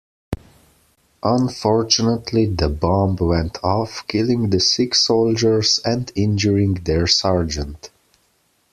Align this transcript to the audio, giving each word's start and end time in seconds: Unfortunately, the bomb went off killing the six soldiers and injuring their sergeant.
Unfortunately, 1.21 2.47
the 2.47 2.69
bomb 2.69 3.17
went 3.17 3.63
off 3.63 4.03
killing 4.07 4.49
the 4.49 4.59
six 4.59 5.01
soldiers 5.05 5.79
and 5.85 6.11
injuring 6.15 6.73
their 6.85 7.05
sergeant. 7.05 7.91